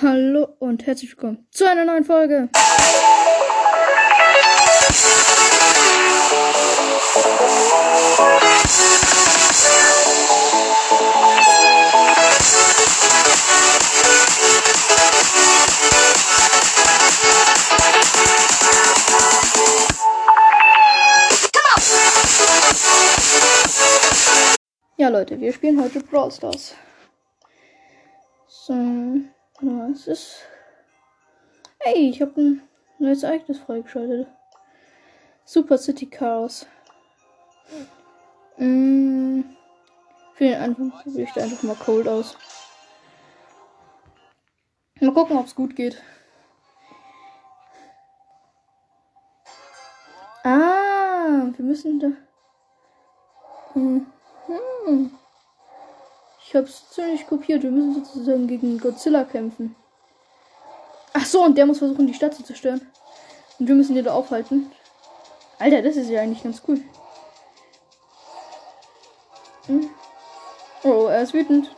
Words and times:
Hallo 0.00 0.46
und 0.60 0.86
herzlich 0.86 1.10
willkommen 1.10 1.48
zu 1.50 1.68
einer 1.68 1.84
neuen 1.84 2.04
Folge. 2.04 2.48
Ja, 24.96 25.08
Leute, 25.08 25.40
wir 25.40 25.52
spielen 25.52 25.82
heute 25.82 25.98
Brawl 26.00 26.30
Stars. 26.30 26.76
So, 29.60 29.66
was 29.66 30.06
ist? 30.06 30.36
Hey, 31.80 32.10
ich 32.10 32.22
habe 32.22 32.40
ein 32.40 32.62
neues 33.00 33.24
Ereignis 33.24 33.58
freigeschaltet. 33.58 34.28
Super 35.44 35.78
City 35.78 36.06
Chaos. 36.06 36.64
Mm, 38.56 39.40
für 40.34 40.44
den 40.44 40.60
Anfang 40.60 40.90
probiere 40.92 41.22
ich 41.22 41.32
da 41.32 41.42
einfach 41.42 41.62
mal 41.64 41.74
Cold 41.74 42.06
aus. 42.06 42.36
Mal 45.00 45.12
gucken, 45.12 45.36
ob 45.36 45.46
es 45.46 45.54
gut 45.56 45.74
geht. 45.74 46.00
Ah, 50.44 51.50
wir 51.56 51.64
müssen 51.64 51.98
da. 51.98 52.08
Hm. 53.72 54.06
Ich 56.48 56.54
hab's 56.54 56.88
ziemlich 56.88 57.26
kopiert. 57.26 57.62
Wir 57.62 57.70
müssen 57.70 58.02
sozusagen 58.02 58.46
gegen 58.46 58.78
Godzilla 58.78 59.24
kämpfen. 59.24 59.76
Ach 61.12 61.26
so, 61.26 61.44
und 61.44 61.58
der 61.58 61.66
muss 61.66 61.76
versuchen, 61.76 62.06
die 62.06 62.14
Stadt 62.14 62.32
zu 62.32 62.42
zerstören. 62.42 62.90
Und 63.58 63.68
wir 63.68 63.74
müssen 63.74 63.94
den 63.94 64.06
da 64.06 64.14
aufhalten. 64.14 64.72
Alter, 65.58 65.82
das 65.82 65.96
ist 65.96 66.08
ja 66.08 66.22
eigentlich 66.22 66.42
ganz 66.42 66.62
cool. 66.66 66.80
Hm. 69.66 69.90
Oh, 70.84 71.08
er 71.08 71.20
ist 71.20 71.34
wütend. 71.34 71.70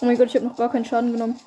Oh 0.00 0.04
mein 0.04 0.16
Gott, 0.16 0.28
ich 0.28 0.36
habe 0.36 0.46
noch 0.46 0.56
gar 0.56 0.70
keinen 0.70 0.84
Schaden 0.84 1.10
genommen. 1.10 1.40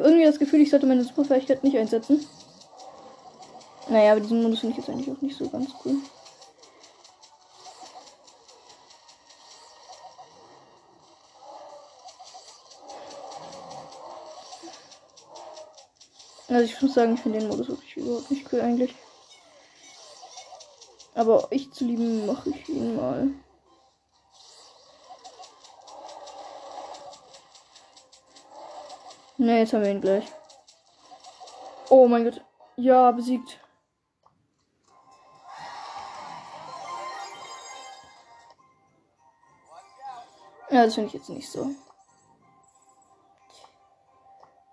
Das 0.00 0.38
Gefühl, 0.38 0.60
ich 0.60 0.70
sollte 0.70 0.86
meine 0.86 1.04
Superfähigkeit 1.04 1.64
nicht 1.64 1.76
einsetzen. 1.76 2.26
Naja, 3.88 4.12
aber 4.12 4.20
diesen 4.20 4.42
Modus 4.42 4.60
finde 4.60 4.72
ich 4.72 4.78
jetzt 4.78 4.90
eigentlich 4.90 5.10
auch 5.10 5.20
nicht 5.22 5.36
so 5.36 5.48
ganz 5.48 5.70
cool. 5.84 5.96
Also 16.48 16.64
ich 16.64 16.82
muss 16.82 16.94
sagen, 16.94 17.14
ich 17.14 17.20
finde 17.20 17.38
den 17.38 17.48
Modus 17.48 17.68
wirklich 17.68 17.96
überhaupt 17.96 18.30
nicht 18.30 18.52
cool 18.52 18.60
eigentlich. 18.60 18.94
Aber 21.14 21.46
ich 21.50 21.70
zu 21.72 21.84
lieben 21.84 22.26
mache 22.26 22.50
ich 22.50 22.68
ihn 22.68 22.96
mal. 22.96 23.28
Ne, 29.40 29.60
jetzt 29.60 29.72
haben 29.72 29.84
wir 29.84 29.90
ihn 29.92 30.00
gleich. 30.00 30.26
Oh 31.90 32.08
mein 32.08 32.24
Gott. 32.24 32.44
Ja, 32.76 33.12
besiegt. 33.12 33.60
Ja, 40.70 40.84
das 40.84 40.94
finde 40.94 41.08
ich 41.08 41.14
jetzt 41.14 41.30
nicht 41.30 41.48
so. 41.48 41.70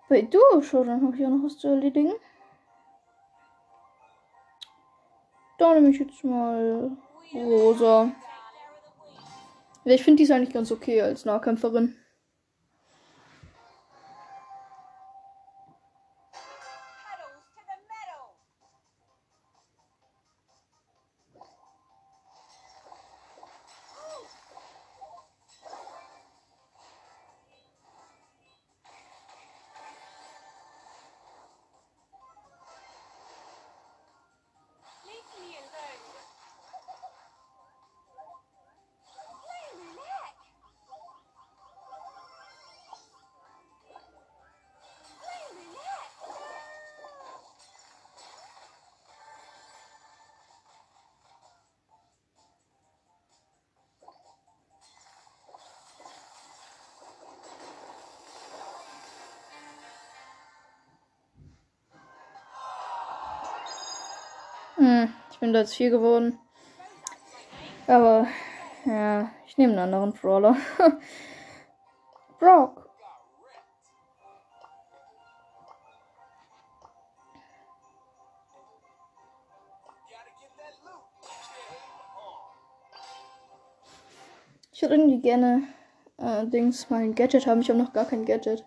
Bei 0.08 0.22
du, 0.22 0.40
schau, 0.62 0.82
dann 0.82 1.02
habe 1.02 1.14
ich 1.14 1.20
ja 1.20 1.30
noch 1.30 1.44
was 1.44 1.58
zu 1.58 1.68
erledigen. 1.68 2.12
Da 5.58 5.74
nehme 5.74 5.90
ich 5.90 5.98
jetzt 6.00 6.24
mal 6.24 6.90
Rosa. 7.32 8.10
Ich 9.84 10.02
finde 10.02 10.18
die 10.18 10.24
ist 10.24 10.32
eigentlich 10.32 10.52
ganz 10.52 10.72
okay 10.72 11.00
als 11.02 11.24
Nahkämpferin. 11.24 11.96
Hm, 64.86 65.12
ich 65.32 65.40
bin 65.40 65.50
Platz 65.50 65.74
4 65.74 65.90
geworden. 65.90 66.38
Aber, 67.88 68.28
ja, 68.84 69.32
ich 69.44 69.58
nehme 69.58 69.72
einen 69.72 69.80
anderen 69.80 70.12
Brawler. 70.12 70.56
Brock. 72.38 72.88
Ich 84.72 84.82
würde 84.82 84.94
irgendwie 84.94 85.20
gerne 85.20 85.64
äh, 86.18 86.46
Dings 86.46 86.90
mal 86.90 87.00
ein 87.00 87.16
Gadget 87.16 87.48
haben. 87.48 87.60
Ich 87.60 87.70
habe 87.70 87.80
noch 87.80 87.92
gar 87.92 88.04
kein 88.04 88.24
Gadget. 88.24 88.64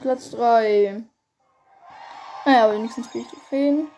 Platz 0.00 0.30
3. 0.30 1.02
Naja, 2.44 2.70
wenigstens 2.72 3.10
kriege 3.10 3.24
ich 3.26 3.30
Trophäen. 3.30 3.88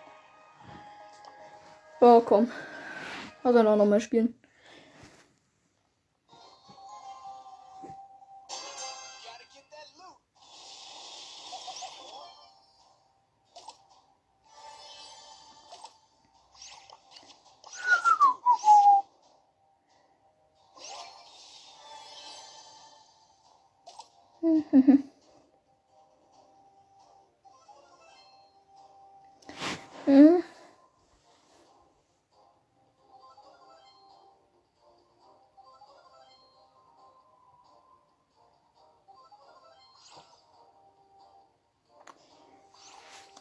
Oh, 2.00 2.20
komm. 2.20 2.50
Also 3.42 3.62
noch 3.62 3.84
mal 3.84 4.00
spielen. 4.00 4.39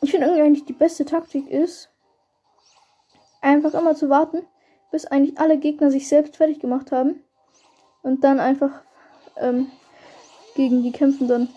Ich 0.01 0.11
finde 0.11 0.31
eigentlich 0.31 0.65
die 0.65 0.73
beste 0.73 1.05
Taktik 1.05 1.47
ist, 1.49 1.89
einfach 3.41 3.73
immer 3.73 3.95
zu 3.95 4.09
warten, 4.09 4.45
bis 4.91 5.05
eigentlich 5.05 5.37
alle 5.39 5.57
Gegner 5.57 5.91
sich 5.91 6.07
selbst 6.07 6.37
fertig 6.37 6.59
gemacht 6.59 6.91
haben. 6.91 7.21
Und 8.01 8.23
dann 8.23 8.39
einfach 8.39 8.81
ähm, 9.35 9.69
gegen 10.55 10.83
die 10.83 10.91
kämpfen 10.91 11.27
dann. 11.27 11.49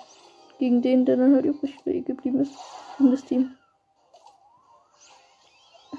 Gegen 0.58 0.82
den, 0.82 1.04
der 1.04 1.16
dann 1.16 1.34
halt 1.34 1.44
übrig 1.44 1.76
geblieben 1.84 2.40
ist. 2.40 2.54
In 2.98 3.10
das 3.10 3.24
Team. 3.24 3.56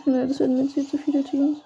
Ne, 0.06 0.28
das 0.28 0.40
werden 0.40 0.58
jetzt 0.58 0.74
hier 0.74 0.88
zu 0.88 0.98
viele 0.98 1.24
Teams. 1.24 1.62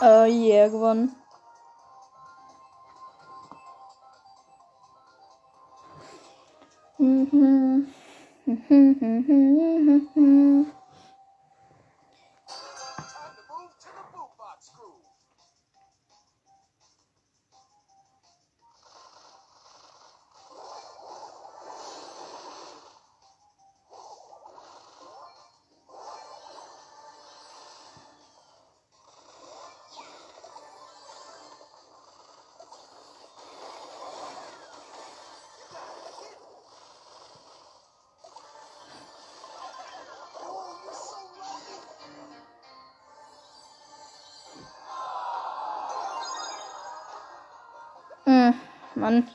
Äh, 0.00 0.28
yeah, 0.30 0.68
gewonnen. 0.68 1.14
Mhm. 6.98 7.86
mhm. 8.46 8.66
mhm. 8.68 10.08
mhm. 10.14 10.59
Mann. 49.00 49.26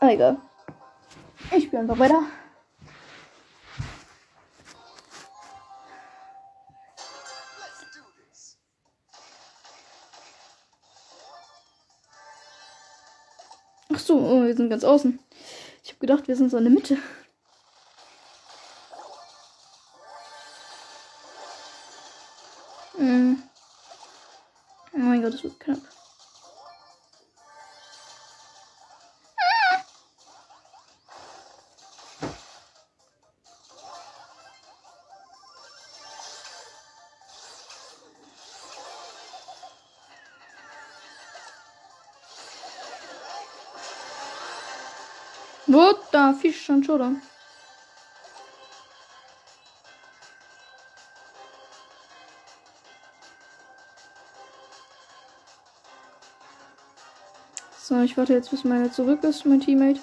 Ah, 0.00 0.10
egal. 0.10 0.36
Ich 1.52 1.64
spiele 1.64 1.82
einfach 1.82 1.98
weiter. 1.98 2.22
Ach 13.94 13.98
so, 13.98 14.18
oh, 14.18 14.42
wir 14.42 14.56
sind 14.56 14.68
ganz 14.68 14.82
außen. 14.82 15.20
Ich 15.84 15.90
habe 15.90 16.00
gedacht, 16.00 16.26
wir 16.26 16.34
sind 16.34 16.50
so 16.50 16.56
in 16.56 16.64
der 16.64 16.72
Mitte. 16.72 16.98
Hm. 22.96 23.40
Oh 24.94 24.98
mein 24.98 25.22
Gott, 25.22 25.34
das 25.34 25.44
wird 25.44 25.60
knapp. 25.60 26.01
What 45.66 46.10
the 46.12 46.34
fish 46.40 46.64
schon 46.64 46.82
schon. 46.82 47.22
So, 57.78 58.00
ich 58.00 58.16
warte 58.16 58.32
jetzt, 58.32 58.50
bis 58.50 58.64
meiner 58.64 58.90
zurück 58.90 59.22
ist, 59.24 59.44
mein 59.44 59.60
Teammate. 59.60 60.00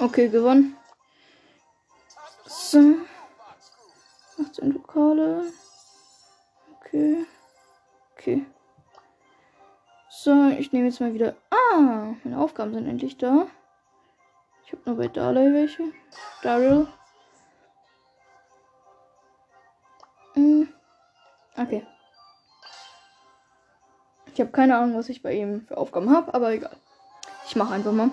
Okay, 0.00 0.28
gewonnen. 0.28 0.76
So. 2.46 2.78
18 4.40 4.72
Lokale. 4.72 5.52
Okay. 6.76 7.26
Okay. 8.12 8.46
So, 10.08 10.48
ich 10.50 10.72
nehme 10.72 10.86
jetzt 10.86 11.00
mal 11.00 11.14
wieder. 11.14 11.34
Ah, 11.50 12.14
meine 12.22 12.38
Aufgaben 12.38 12.74
sind 12.74 12.86
endlich 12.86 13.16
da. 13.16 13.48
Ich 14.64 14.72
habe 14.72 14.82
nur 14.86 14.96
bei 14.96 15.08
Darley 15.08 15.52
welche. 15.52 15.92
Daryl. 16.42 16.86
Hm. 20.34 20.68
Okay. 21.56 21.84
Ich 24.32 24.40
habe 24.40 24.52
keine 24.52 24.76
Ahnung, 24.76 24.96
was 24.96 25.08
ich 25.08 25.22
bei 25.22 25.32
ihm 25.32 25.66
für 25.66 25.76
Aufgaben 25.76 26.10
habe, 26.10 26.32
aber 26.32 26.52
egal. 26.52 26.76
Ich 27.46 27.56
mache 27.56 27.74
einfach 27.74 27.92
mal. 27.92 28.10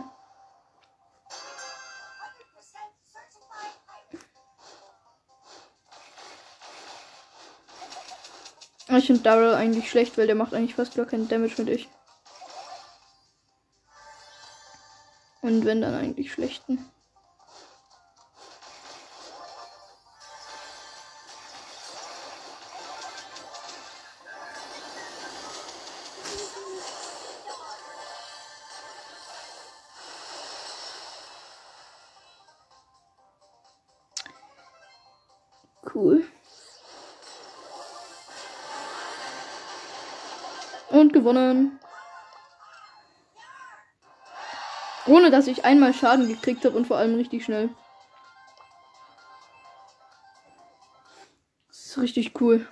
Ich 8.98 9.08
finde 9.08 9.24
Daryl 9.24 9.54
eigentlich 9.54 9.90
schlecht, 9.90 10.18
weil 10.18 10.28
der 10.28 10.36
macht 10.36 10.54
eigentlich 10.54 10.76
fast 10.76 10.96
gar 10.96 11.06
keinen 11.06 11.28
Damage 11.28 11.56
mit 11.58 11.70
ich. 11.70 11.90
Und 15.42 15.66
wenn 15.66 15.82
dann 15.82 15.94
eigentlich 15.94 16.32
schlechten. 16.32 16.80
Gewonnen. 41.16 41.80
Ohne 45.08 45.32
dass 45.32 45.48
ich 45.48 45.64
einmal 45.66 45.94
Schaden 45.94 46.28
gekriegt 46.28 46.66
habe 46.66 46.76
und 46.76 46.86
vor 46.86 46.98
allem 46.98 47.16
richtig 47.16 47.46
schnell. 47.46 47.70
Das 51.70 51.86
ist 51.86 51.98
richtig 51.98 52.40
cool. 52.42 52.68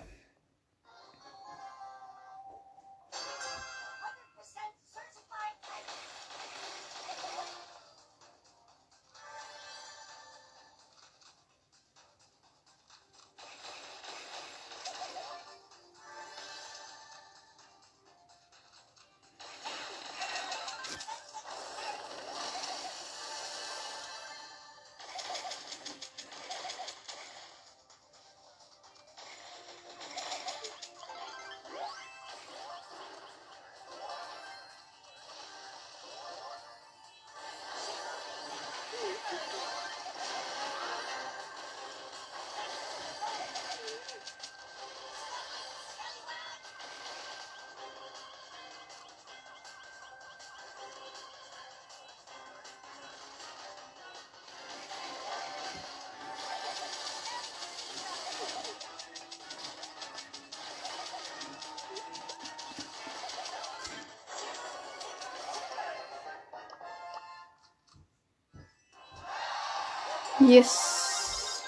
Yes. 70.48 71.64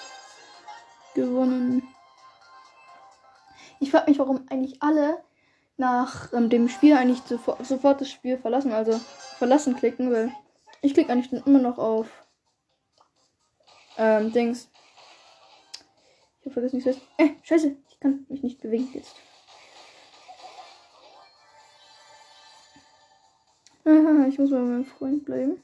Gewonnen. 1.14 1.82
Ich 3.80 3.90
frage 3.90 4.10
mich, 4.10 4.18
warum 4.18 4.46
eigentlich 4.50 4.82
alle 4.82 5.22
nach 5.76 6.32
ähm, 6.32 6.50
dem 6.50 6.68
Spiel 6.68 6.94
eigentlich 6.94 7.22
sofort, 7.22 8.00
das 8.00 8.10
Spiel 8.10 8.38
verlassen, 8.38 8.72
also 8.72 8.98
verlassen 9.38 9.76
klicken, 9.76 10.12
weil 10.12 10.32
ich 10.82 10.94
klicke 10.94 11.10
eigentlich 11.10 11.30
dann 11.30 11.42
immer 11.44 11.58
noch 11.58 11.78
auf 11.78 12.06
ähm, 13.96 14.32
Dings. 14.32 14.68
Ich 16.40 16.46
habe 16.46 16.52
vergessen, 16.52 16.76
wie 16.76 16.88
es 16.88 16.96
heißt. 16.96 17.08
Äh, 17.18 17.30
scheiße, 17.42 17.76
ich 17.88 18.00
kann 18.00 18.26
mich 18.28 18.42
nicht 18.42 18.60
bewegen 18.60 18.90
jetzt. 18.92 19.16
Aha, 23.84 24.26
ich 24.28 24.38
muss 24.38 24.50
bei 24.50 24.58
meinem 24.58 24.84
Freund 24.84 25.24
bleiben. 25.24 25.62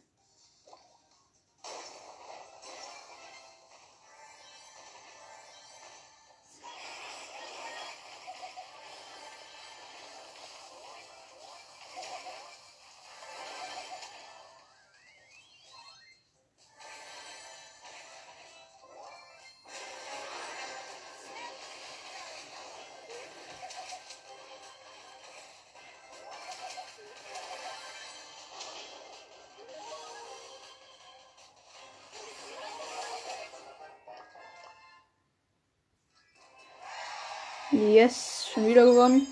Yes, 37.73 38.51
schon 38.53 38.67
wieder 38.67 38.85
gewonnen. 38.85 39.27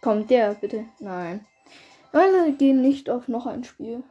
Kommt 0.00 0.30
der, 0.30 0.54
bitte? 0.54 0.86
Nein. 0.98 1.44
Alle 2.12 2.52
gehen 2.52 2.80
nicht 2.80 3.10
auf 3.10 3.28
noch 3.28 3.44
ein 3.44 3.64
Spiel. 3.64 4.02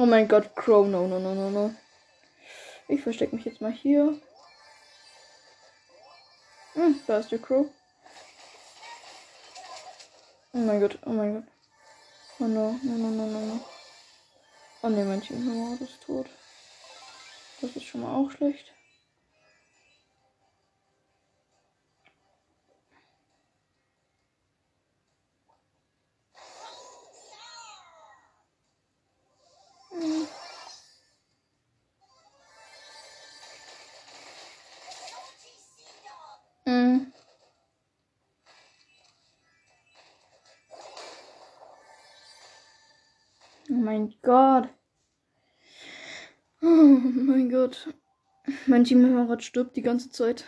Oh 0.00 0.06
mein 0.06 0.26
Gott, 0.28 0.56
Crow, 0.56 0.86
no, 0.86 1.06
no, 1.06 1.18
no, 1.18 1.34
no, 1.34 1.50
no. 1.50 1.74
Ich 2.88 3.02
verstecke 3.02 3.36
mich 3.36 3.44
jetzt 3.44 3.60
mal 3.60 3.70
hier. 3.70 4.18
Hm, 6.72 6.98
da 7.06 7.18
ist 7.18 7.30
der 7.30 7.38
Crow. 7.38 7.66
Oh 10.54 10.58
mein 10.58 10.80
Gott, 10.80 10.98
oh 11.04 11.10
mein 11.10 11.34
Gott. 11.34 11.44
Oh 12.38 12.44
no, 12.44 12.80
no, 12.82 12.92
no, 12.92 13.10
no, 13.10 13.26
no, 13.26 13.40
no. 13.40 13.60
Oh 14.80 14.88
ne, 14.88 15.04
mein 15.04 15.20
Team 15.20 15.76
ist 15.82 16.00
tot. 16.00 16.30
Das 17.60 17.76
ist 17.76 17.84
schon 17.84 18.00
mal 18.00 18.16
auch 18.16 18.30
schlecht. 18.30 18.72
Mein 43.80 44.14
Gott. 44.22 44.68
Oh 46.62 46.66
mein 46.66 47.50
Gott. 47.50 47.92
Mein 48.66 48.84
Teamkamerad 48.84 49.42
stirbt 49.42 49.76
die 49.76 49.82
ganze 49.82 50.10
Zeit. 50.10 50.44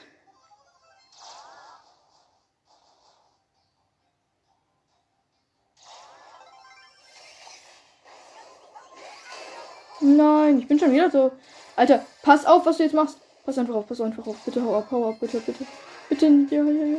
Nein, 10.00 10.58
ich 10.58 10.68
bin 10.68 10.78
schon 10.78 10.92
wieder 10.92 11.10
so. 11.10 11.32
Alter, 11.76 12.04
pass 12.22 12.44
auf, 12.44 12.66
was 12.66 12.76
du 12.76 12.82
jetzt 12.82 12.94
machst. 12.94 13.18
Pass 13.44 13.58
einfach 13.58 13.74
auf, 13.74 13.86
pass 13.86 14.00
einfach 14.00 14.26
auf. 14.26 14.36
Bitte 14.44 14.62
hau 14.62 14.76
ab, 14.78 14.88
hau 14.90 15.10
ab, 15.10 15.16
bitte, 15.20 15.40
bitte. 15.40 15.64
Bitte, 16.08 16.26
ja, 16.50 16.62
ja, 16.64 16.84
ja. 16.84 16.98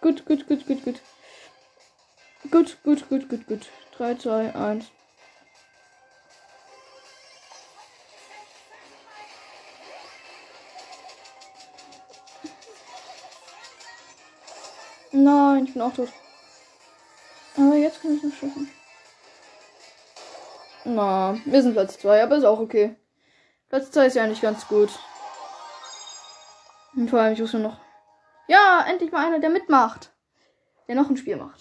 Gut, 0.00 0.24
gut, 0.26 0.46
gut, 0.46 0.66
gut, 0.66 0.84
gut. 0.84 1.00
Gut, 2.50 2.78
gut, 2.84 3.08
gut, 3.08 3.28
gut, 3.28 3.46
gut. 3.46 3.68
3, 3.96 4.14
2, 4.16 4.54
1. 4.54 4.84
Nein, 15.12 15.64
ich 15.64 15.72
bin 15.72 15.82
auch 15.82 15.94
tot. 15.94 16.08
Aber 17.56 17.76
jetzt 17.76 18.02
kann 18.02 18.16
ich 18.16 18.22
noch 18.22 18.32
schaffen. 18.32 18.70
Na, 20.84 21.38
wir 21.44 21.62
sind 21.62 21.74
Platz 21.74 21.98
2, 21.98 22.22
aber 22.22 22.36
ist 22.36 22.44
auch 22.44 22.60
okay. 22.60 22.96
Platz 23.68 23.90
2 23.90 24.06
ist 24.06 24.16
ja 24.16 24.26
nicht 24.26 24.42
ganz 24.42 24.66
gut. 24.68 24.90
Und 26.94 27.08
vor 27.08 27.20
allem, 27.20 27.32
ich 27.32 27.40
muss 27.40 27.52
nur 27.52 27.62
noch. 27.62 27.80
Ja, 28.48 28.84
endlich 28.88 29.10
mal 29.10 29.26
einer, 29.26 29.38
der 29.38 29.50
mitmacht. 29.50 30.12
Der 30.88 30.94
noch 30.94 31.08
ein 31.08 31.16
Spiel 31.16 31.36
macht. 31.36 31.60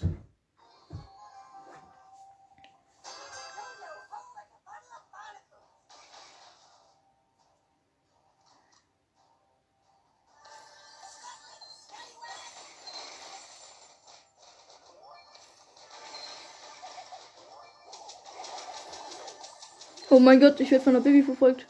Oh 20.14 20.20
mein 20.20 20.40
Gott, 20.40 20.60
ich 20.60 20.70
werde 20.70 20.84
von 20.84 20.94
der 20.94 21.00
Baby 21.00 21.24
verfolgt. 21.24 21.66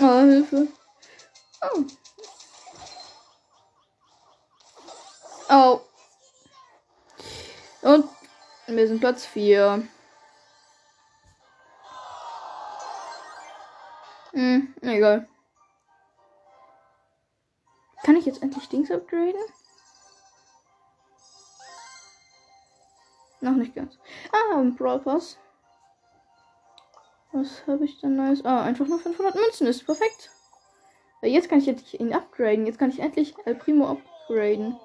Oh, 0.00 0.20
Hilfe. 0.20 0.68
Oh. 1.60 1.84
Oh. 5.50 5.80
Und 7.82 8.08
wir 8.68 8.88
sind 8.88 9.00
Platz 9.00 9.26
4. 9.26 9.86
Hm, 14.32 14.74
egal. 14.80 15.28
Kann 18.02 18.16
ich 18.16 18.24
jetzt 18.24 18.42
endlich 18.42 18.66
Dings 18.70 18.90
upgraden? 18.90 19.36
Noch 23.42 23.56
nicht 23.56 23.74
ganz. 23.74 23.98
Ah, 24.30 24.58
ein 24.58 24.76
Brawl 24.76 25.00
Pass. 25.00 25.36
Was 27.32 27.66
habe 27.66 27.84
ich 27.84 28.00
denn 28.00 28.14
Neues? 28.14 28.44
Ah, 28.44 28.62
einfach 28.62 28.86
nur 28.86 29.00
500 29.00 29.34
Münzen 29.34 29.66
ist 29.66 29.84
perfekt. 29.84 30.30
Jetzt 31.22 31.48
kann 31.48 31.58
ich 31.58 32.00
ihn 32.00 32.12
upgraden. 32.12 32.66
Jetzt 32.66 32.78
kann 32.78 32.90
ich 32.90 33.00
endlich 33.00 33.34
El 33.44 33.56
Primo 33.56 33.90
upgraden. 33.90 34.78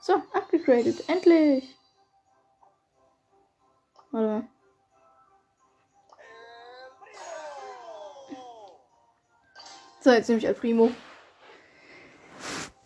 So, 0.00 0.14
upgradet. 0.32 1.08
Endlich. 1.08 1.76
Warte 4.12 4.26
mal. 4.26 4.48
So, 10.00 10.10
jetzt 10.10 10.28
nehme 10.28 10.38
ich 10.38 10.46
El 10.46 10.54
Primo. 10.54 10.90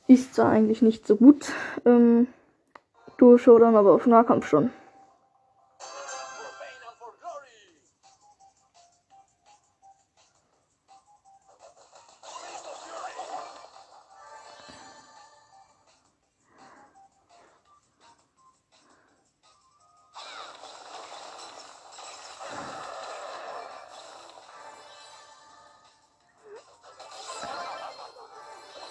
Ist 0.09 0.35
zwar 0.35 0.51
eigentlich 0.51 0.83
nicht 0.83 1.07
so 1.07 1.17
gut. 1.17 1.53
Ähm, 1.85 2.29
Duo 3.19 3.37
Showdown, 3.37 3.75
aber 3.75 3.95
auf 3.95 4.07
Nahkampf 4.07 4.47
schon. 4.49 4.71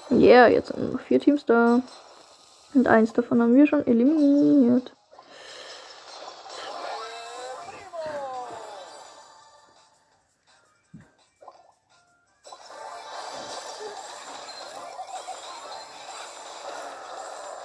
Yeah, 0.09 0.47
jetzt 0.47 0.67
sind 0.67 0.91
noch 0.91 0.99
vier 0.99 1.19
Teams 1.21 1.45
da. 1.45 1.81
Und 2.77 2.87
eins 2.87 3.11
davon 3.11 3.41
haben 3.41 3.55
wir 3.55 3.65
schon 3.65 3.87
eliminiert. 3.87 4.95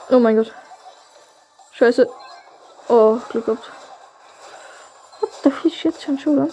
Oh 0.08 0.18
mein 0.18 0.36
Gott. 0.36 0.54
Scheiße. 1.72 2.08
Oh, 2.88 3.18
Glück 3.28 3.44
gehabt. 3.44 3.70
Da 5.42 5.50
ich 5.68 5.84
jetzt 5.84 6.02
schon 6.02 6.18
schon. 6.18 6.50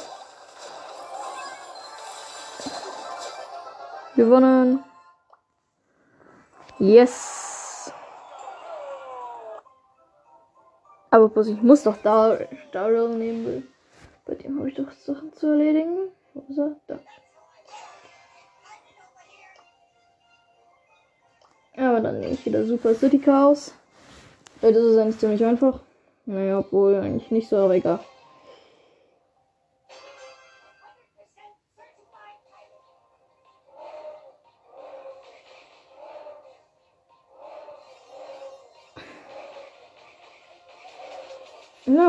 Gewonnen. 4.17 4.83
Yes. 6.77 7.48
Aber 11.11 11.29
bloß 11.29 11.47
ich 11.47 11.61
muss 11.61 11.83
doch 11.83 11.97
da 12.03 12.37
Daryl 12.71 13.09
nehmen 13.09 13.45
will. 13.45 13.67
Bei 14.25 14.35
dem 14.35 14.59
habe 14.59 14.69
ich 14.69 14.75
doch 14.75 14.91
Sachen 14.91 15.33
zu 15.33 15.47
erledigen. 15.47 16.09
Wo 16.33 16.43
ist 16.49 16.57
er? 16.59 16.75
Da. 16.87 16.99
Aber 21.77 22.01
dann 22.01 22.19
nehme 22.19 22.33
ich 22.33 22.45
wieder 22.45 22.65
Super 22.65 22.93
City 22.93 23.19
Chaos. 23.19 23.73
Das 24.61 24.75
ist 24.75 24.97
eigentlich 24.97 25.17
ziemlich 25.17 25.43
einfach. 25.43 25.79
Naja, 26.25 26.59
obwohl 26.59 26.95
eigentlich 26.95 27.31
nicht 27.31 27.49
so, 27.49 27.57
aber 27.57 27.75
egal. 27.75 27.99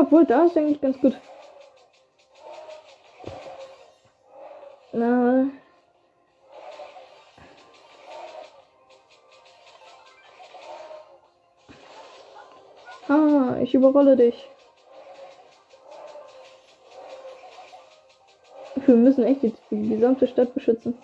Obwohl, 0.01 0.25
da 0.25 0.45
ist 0.45 0.57
eigentlich 0.57 0.81
ganz 0.81 0.99
gut. 0.99 1.15
Na. 4.93 5.47
Ah, 13.07 13.57
ich 13.61 13.73
überrolle 13.73 14.15
dich. 14.15 14.49
Wir 18.75 18.95
müssen 18.95 19.23
echt 19.23 19.43
die, 19.43 19.53
die 19.69 19.89
gesamte 19.89 20.27
Stadt 20.27 20.53
beschützen. 20.53 20.97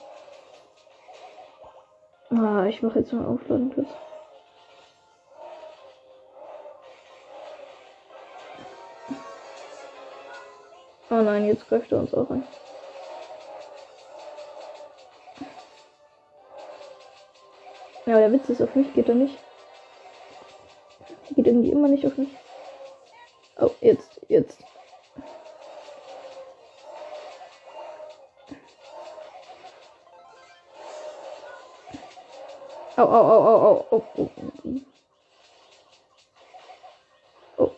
Ah, 2.32 2.66
ich 2.66 2.82
mache 2.82 3.00
jetzt 3.00 3.14
mal 3.14 3.26
aufladen 3.26 3.74
kurz. 3.74 3.88
Oh 11.18 11.22
nein, 11.24 11.48
jetzt 11.48 11.68
greift 11.68 11.92
er 11.92 11.98
uns 11.98 12.14
auch 12.14 12.30
an. 12.30 12.44
Ja, 18.06 18.20
der 18.20 18.32
Witz 18.32 18.48
ist, 18.50 18.62
auf 18.62 18.76
mich 18.76 18.94
geht 18.94 19.10
er 19.10 19.16
nicht. 19.16 19.36
Geht 21.36 21.48
irgendwie 21.48 21.72
immer 21.72 21.88
nicht 21.88 22.06
auf 22.06 22.16
mich. 22.18 22.30
Oh, 23.60 23.72
jetzt, 23.82 24.22
jetzt. 24.28 24.60
Au, 32.96 33.02
au, 33.02 33.08
au, 33.08 33.42
au, 33.42 33.86
au, 33.90 34.04
oh. 34.18 34.30
Oh, 37.58 37.72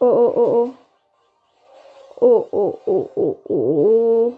oh, 0.00 0.06
oh, 0.06 0.32
oh, 0.34 0.64
oh. 0.64 0.83
Oh, 2.26 2.48
oh, 2.52 2.80
oh, 2.86 3.10
oh, 3.16 3.36
oh. 3.50 4.32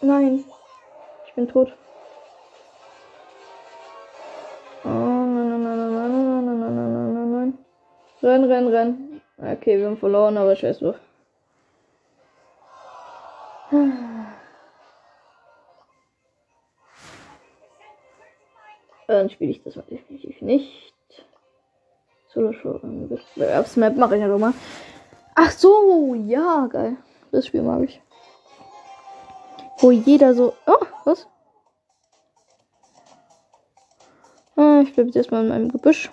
Nein. 0.00 0.46
Ich 1.26 1.34
bin 1.34 1.46
tot. 1.46 1.68
Oh, 4.82 4.88
nein, 4.88 5.34
nein, 5.34 5.62
nein, 5.62 5.78
nein, 5.78 5.92
nein, 5.92 6.44
nein, 6.46 6.58
nein, 6.58 6.84
nein, 6.94 7.14
nein, 7.14 7.32
nein. 7.32 7.58
Renn, 8.22 8.44
renn, 8.44 8.68
renn. 8.68 9.20
Okay, 9.36 9.76
wir 9.76 9.88
haben 9.88 9.98
verloren, 9.98 10.38
aber 10.38 10.56
scheiß 10.56 10.78
drauf. 10.78 10.96
dann 19.16 19.30
spiele 19.30 19.50
ich 19.50 19.62
das 19.62 19.76
mal 19.76 19.84
definitiv 19.90 20.40
nicht. 20.42 20.92
Solo-Show-Wettbewerbsmap 22.28 23.96
mache 23.96 24.16
ich 24.16 24.22
halt 24.22 24.30
ja 24.30 24.38
nochmal. 24.38 24.52
Ach 25.34 25.50
so, 25.50 26.14
ja, 26.14 26.66
geil. 26.66 26.96
Das 27.32 27.46
Spiel 27.46 27.62
mag 27.62 27.82
ich. 27.84 28.00
Wo 29.78 29.90
jeder 29.90 30.34
so. 30.34 30.54
Oh, 30.66 30.86
was? 31.04 31.26
Ah, 34.56 34.80
ich 34.82 34.94
bleibe 34.94 35.10
jetzt 35.10 35.30
mal 35.30 35.42
in 35.42 35.48
meinem 35.48 35.70
Gebüsch. 35.70 36.10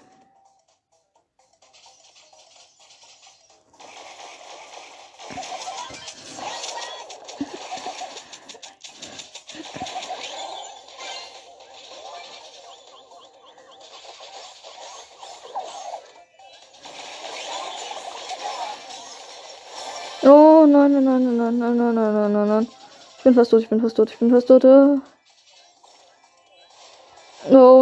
nein, 21.64 21.78
nein, 21.78 21.96
nein, 21.96 22.14
nein, 22.14 22.34
nein, 22.34 22.48
nein. 22.48 22.68
Ich 23.18 23.24
bin 23.24 23.34
fast 23.34 23.52
tot, 23.52 23.62
ich 23.62 23.70
bin 23.70 23.80
fast 23.80 23.96
tot, 23.96 24.10
ich 24.10 24.20
bin 24.20 24.30
fast 24.30 24.48
tot. 24.48 24.66
Oh 24.66 25.00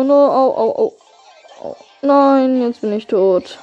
no, 0.03 0.13
oh, 0.13 0.53
au, 0.57 0.75
au, 0.75 0.93
oh. 1.63 1.75
Nein, 2.01 2.61
jetzt 2.61 2.81
bin 2.81 2.93
ich 2.93 3.07
tot. 3.07 3.57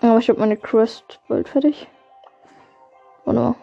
Aber 0.00 0.18
ich 0.18 0.28
habe 0.28 0.38
meine 0.38 0.56
Quest 0.56 1.18
bald 1.28 1.48
fertig. 1.48 1.88
Wunderbar. 3.24 3.56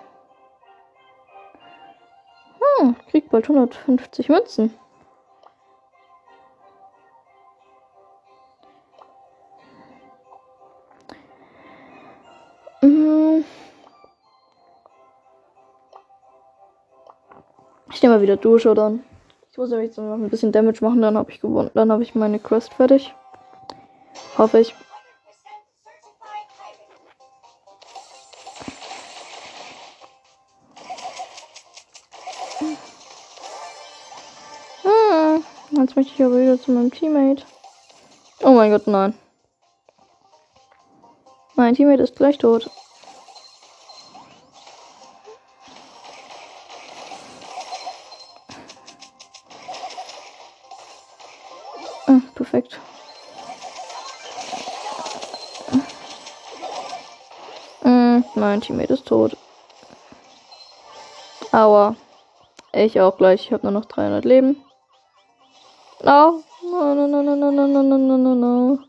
Hm, 2.80 2.96
krieg 3.10 3.30
bald 3.30 3.46
150 3.46 4.30
Münzen. 4.30 4.74
Mal 18.12 18.22
wieder 18.22 18.36
Dusche 18.36 18.74
dann. 18.74 19.04
Ich 19.52 19.58
muss 19.58 19.70
nämlich 19.70 19.94
so 19.94 20.02
noch 20.02 20.16
ein 20.16 20.30
bisschen 20.30 20.52
Damage 20.52 20.84
machen, 20.84 21.02
dann 21.02 21.18
habe 21.18 21.32
ich 21.32 21.40
gewonnen. 21.40 21.72
Dann 21.74 21.92
habe 21.92 22.04
ich 22.04 22.14
meine 22.14 22.40
Quest 22.40 22.74
fertig. 22.74 23.14
Hoffe 24.38 24.60
ich. 24.60 24.76
Hm, 34.84 35.44
Jetzt 35.72 35.96
möchte 35.96 36.14
ich 36.14 36.24
aber 36.24 36.38
wieder 36.38 36.60
zu 36.60 36.72
meinem 36.72 36.92
Teammate. 36.92 37.44
Oh 38.42 38.52
mein 38.52 38.72
Gott, 38.72 38.88
nein. 38.88 39.14
Mein 41.56 41.76
Teammate 41.76 42.04
ist 42.04 42.16
gleich 42.16 42.38
tot. 42.38 42.70
Mein 58.52 58.60
Teammate 58.60 58.94
ist 58.96 59.06
tot. 59.06 59.38
Aua. 61.54 61.96
Ich 62.74 63.00
auch 63.00 63.16
gleich. 63.16 63.46
Ich 63.46 63.54
habe 63.54 63.64
nur 63.64 63.72
noch 63.72 63.86
300 63.86 64.26
Leben. 64.26 64.58
No. 66.04 66.44
No, 66.62 66.94
no, 66.94 67.08
no, 67.08 67.24
no, 67.24 67.36
no, 67.36 67.52
no, 67.52 67.68
no, 67.68 67.82
no, 67.82 67.98
no, 67.98 68.18
no, 68.18 68.36
no. 68.36 68.80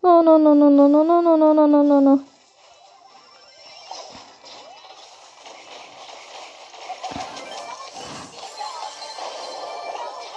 No, 0.00 0.22
no, 0.22 0.38
no, 0.38 0.54
no, 0.54 0.70
no, 0.70 0.88
no, 0.88 1.04
no, 1.04 1.20
no, 1.20 1.36
no, 1.36 1.54
no, 1.54 1.66
no, 1.66 1.82
no, 1.82 2.00
no. 2.00 2.20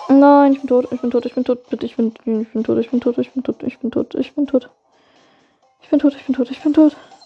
Nein, 0.09 0.51
ich 0.51 0.59
bin 0.59 0.67
tot, 0.67 0.91
ich 0.91 1.01
bin 1.01 1.11
tot, 1.11 1.25
ich 1.25 1.33
bin 1.33 1.45
tot, 1.45 1.69
bitte, 1.69 1.85
ich 1.85 1.95
bin, 1.95 2.13
ich 2.25 2.51
bin 2.51 2.63
tot, 2.65 2.77
ich 2.77 2.91
bin 2.91 2.99
tot, 2.99 3.17
ich 3.17 3.31
bin 3.31 3.43
tot, 3.43 3.63
ich 3.63 3.79
bin 3.79 3.91
tot, 3.91 4.13
ich 4.15 4.35
bin 4.35 4.47
tot. 4.47 4.69
Ich 5.81 5.89
bin 5.89 5.99
tot, 5.99 6.13
ich 6.15 6.25
bin 6.25 6.35
tot, 6.35 6.51
ich 6.51 6.61
bin 6.61 6.73
tot. 6.73 6.91
Schieße. 6.91 7.20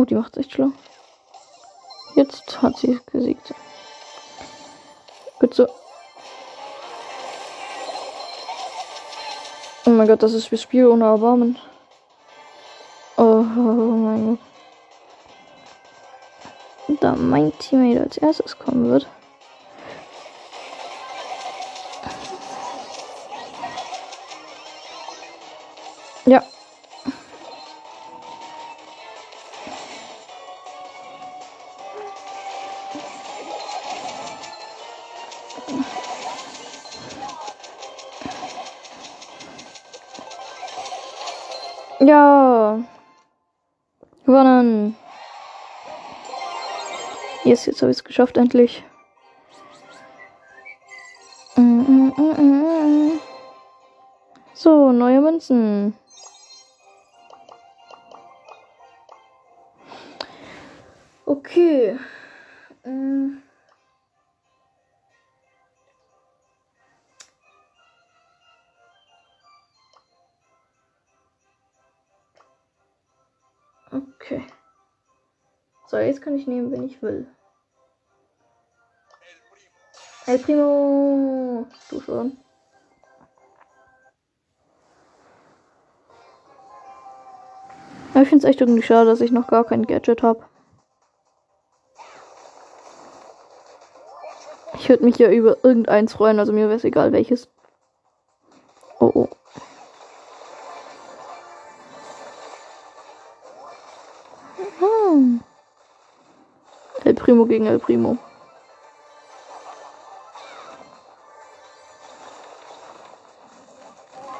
Oh, 0.00 0.06
die 0.06 0.14
macht 0.14 0.38
echt 0.38 0.52
schlau. 0.52 0.72
Jetzt 2.14 2.62
hat 2.62 2.78
sie 2.78 2.98
gesiegt. 3.12 3.52
Gut 5.38 5.52
so. 5.52 5.68
Oh 9.84 9.90
mein 9.90 10.08
Gott, 10.08 10.22
das 10.22 10.32
ist 10.32 10.50
wie 10.50 10.56
Spiel 10.56 10.86
ohne 10.86 11.04
Erbarmen. 11.04 11.58
Oh, 13.18 13.44
oh 13.44 13.44
mein 13.44 14.38
Gott. 16.88 17.00
Da 17.02 17.14
mein 17.14 17.52
Teammate 17.58 18.00
als 18.00 18.16
erstes 18.16 18.58
kommen 18.58 18.90
wird. 18.90 19.06
Ja. 42.10 42.80
Gewonnen. 44.26 44.96
Yes, 47.44 47.66
jetzt 47.66 47.82
habe 47.82 47.92
ich 47.92 47.98
es 47.98 48.02
geschafft, 48.02 48.36
endlich. 48.36 48.82
Mm, 51.54 51.62
mm, 51.62 52.12
mm. 52.16 53.20
So, 54.54 54.90
neue 54.90 55.20
Münzen. 55.20 55.69
Jetzt 76.20 76.24
kann 76.24 76.36
ich 76.36 76.46
nehmen, 76.46 76.70
wenn 76.70 76.84
ich 76.84 77.00
will. 77.02 77.26
El 80.26 80.38
Primo! 80.38 81.66
Du 81.88 82.00
schon. 82.00 82.36
Ich 88.14 88.28
finde 88.28 88.44
es 88.46 88.50
echt 88.50 88.60
irgendwie 88.60 88.82
schade, 88.82 89.08
dass 89.08 89.22
ich 89.22 89.32
noch 89.32 89.46
gar 89.46 89.64
kein 89.64 89.86
Gadget 89.86 90.22
habe. 90.22 90.44
Ich 94.74 94.88
würde 94.88 95.04
mich 95.04 95.16
ja 95.18 95.30
über 95.30 95.56
irgendeins 95.64 96.12
freuen, 96.12 96.38
also 96.38 96.52
mir 96.52 96.66
wäre 96.66 96.76
es 96.76 96.84
egal 96.84 97.12
welches. 97.12 97.48
Primo 107.30 107.46
gegen 107.46 107.66
El 107.66 107.78
Primo. 107.78 108.18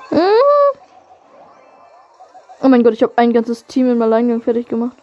Hm. 0.09 0.19
Oh 2.63 2.69
mein 2.69 2.83
Gott, 2.83 2.95
ich 2.95 3.05
habe 3.05 3.13
ein 3.15 3.33
ganzes 3.33 3.65
Team 3.67 3.89
im 3.89 4.03
Alleingang 4.03 4.43
fertig 4.43 4.67
gemacht. 4.67 4.97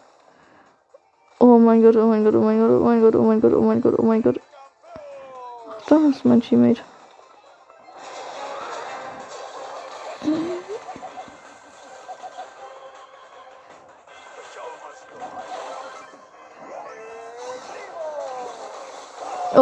Oh 1.38 1.56
mein 1.56 1.82
Gott, 1.82 1.96
oh 1.96 2.06
mein 2.08 2.24
Gott, 2.24 2.34
oh 2.34 2.42
mein 2.42 2.60
Gott, 2.60 2.70
oh 2.70 2.84
mein 2.84 3.00
Gott, 3.00 3.14
oh 3.14 3.22
mein 3.22 3.40
Gott, 3.40 3.54
oh 3.54 3.62
mein 3.62 3.80
Gott, 3.80 3.94
oh 3.98 4.02
mein 4.02 4.22
Gott. 4.22 4.40
Ach, 5.70 5.86
da 5.86 5.96
ist 6.10 6.26
mein 6.26 6.42
Teammate. 6.42 6.82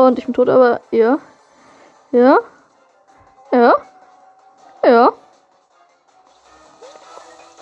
und 0.06 0.18
ich 0.18 0.24
bin 0.24 0.34
tot, 0.34 0.48
aber 0.48 0.80
ja. 0.90 1.18
Ja. 2.12 2.38
Ja. 3.52 3.74
Ja. 4.84 5.12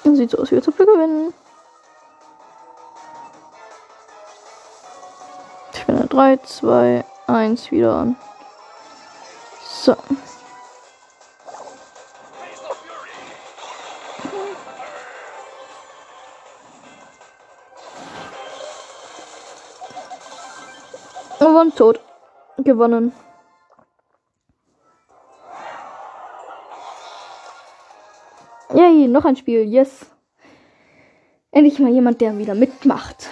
Sieht 0.05 0.31
so 0.31 0.39
aus, 0.39 0.51
wie 0.51 0.57
wir 0.57 0.63
Zipfel 0.63 0.87
gewinnen. 0.87 1.35
Ich 5.73 5.87
bin 5.87 6.09
3, 6.09 6.37
2, 6.37 7.05
1 7.27 7.71
wieder 7.71 7.95
an. 7.95 8.17
So. 9.67 9.97
Und 21.41 21.77
tot. 21.77 22.01
Gewonnen. 22.65 23.13
Yay, 28.75 29.07
noch 29.07 29.25
ein 29.25 29.37
Spiel. 29.37 29.63
Yes. 29.63 30.07
Endlich 31.53 31.79
mal 31.79 31.93
jemand, 31.93 32.21
der 32.21 32.37
wieder 32.39 32.55
mitmacht. 32.55 33.29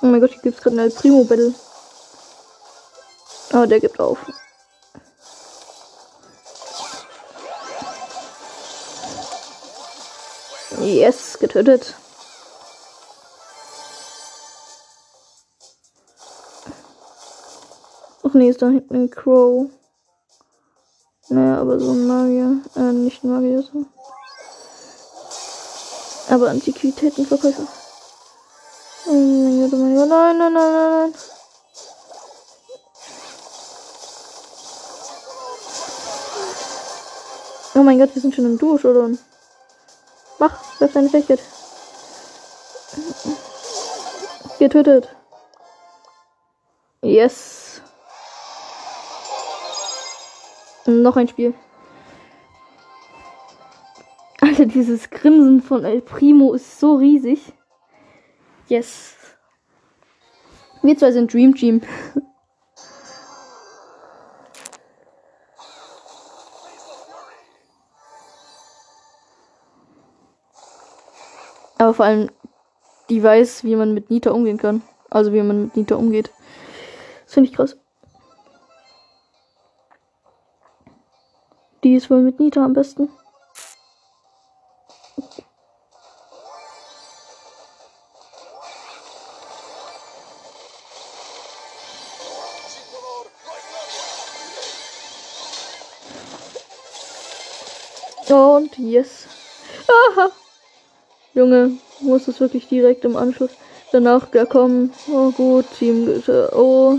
Oh 0.00 0.06
mein 0.06 0.20
Gott, 0.20 0.30
hier 0.30 0.42
gibt 0.42 0.58
es 0.58 0.62
gerade 0.62 0.80
eine 0.80 0.90
Primo 0.90 1.24
Battle. 1.24 1.52
Aber 3.50 3.66
der 3.66 3.80
gibt 3.80 3.98
auf. 3.98 4.18
Yes, 10.80 11.38
getötet. 11.38 11.96
Ach 18.22 18.34
nee, 18.34 18.50
ist 18.50 18.62
da 18.62 18.68
hinten 18.68 18.94
ein 18.94 19.10
Crow. 19.10 19.68
Naja, 21.30 21.60
aber 21.60 21.80
so 21.80 21.90
ein 21.90 22.06
Magier. 22.06 22.62
Äh, 22.76 22.92
nicht 22.92 23.24
ein 23.24 23.30
Magier, 23.30 23.62
so. 23.62 23.86
Aber 26.28 26.50
Antiquitätenverkäufer. 26.50 27.66
Nein, 29.76 30.08
nein, 30.08 30.38
nein, 30.38 30.52
nein. 30.52 31.14
Oh 37.74 37.82
mein 37.82 37.98
Gott, 37.98 38.14
wir 38.14 38.22
sind 38.22 38.34
schon 38.34 38.46
im 38.46 38.58
Duo, 38.58 38.74
oder? 38.74 39.10
Mach, 40.38 40.80
werf 40.80 40.92
deine 40.92 41.08
Fähigkeit. 41.08 41.40
Getötet. 44.58 45.08
Yes. 47.02 47.80
Noch 50.86 51.16
ein 51.16 51.28
Spiel. 51.28 51.54
Alter, 54.40 54.66
dieses 54.66 55.10
Grinsen 55.10 55.62
von 55.62 55.84
El 55.84 56.00
Primo 56.00 56.54
ist 56.54 56.80
so 56.80 56.96
riesig. 56.96 57.52
Yes. 58.66 59.17
Wir 60.82 60.96
zwei 60.96 61.12
sind 61.12 61.32
Dream 61.32 61.54
Team. 61.54 61.80
Aber 71.78 71.94
vor 71.94 72.04
allem, 72.06 72.28
die 73.08 73.22
weiß, 73.22 73.64
wie 73.64 73.76
man 73.76 73.94
mit 73.94 74.10
Nita 74.10 74.30
umgehen 74.30 74.58
kann. 74.58 74.82
Also 75.10 75.32
wie 75.32 75.42
man 75.42 75.62
mit 75.62 75.76
Nita 75.76 75.94
umgeht. 75.94 76.30
Das 77.24 77.34
finde 77.34 77.48
ich 77.48 77.56
krass. 77.56 77.76
Die 81.84 81.94
ist 81.94 82.10
wohl 82.10 82.22
mit 82.22 82.40
Nita 82.40 82.64
am 82.64 82.72
besten. 82.72 83.08
Und 98.28 98.78
yes. 98.78 99.26
Aha. 99.86 100.30
Junge, 101.34 101.78
muss 102.00 102.28
es 102.28 102.40
wirklich 102.40 102.68
direkt 102.68 103.04
im 103.04 103.16
Anschluss 103.16 103.52
danach 103.90 104.26
kommen. 104.48 104.92
Oh 105.10 105.30
gut, 105.30 105.64
Team. 105.78 106.22
Oh. 106.52 106.98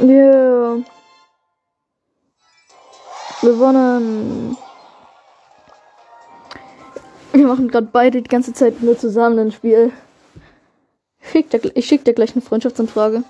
Yeah. 0.00 0.82
Gewonnen. 3.40 4.56
Wir 7.32 7.46
machen 7.46 7.68
gerade 7.68 7.88
beide 7.92 8.22
die 8.22 8.28
ganze 8.28 8.52
Zeit 8.52 8.82
nur 8.82 8.98
zusammen 8.98 9.38
ein 9.38 9.52
Spiel. 9.52 9.92
Schick 11.32 11.48
dir, 11.48 11.62
ich 11.74 11.86
schicke 11.86 12.04
dir 12.04 12.12
gleich 12.12 12.32
eine 12.32 12.42
Freundschaftsanfrage. 12.42 13.24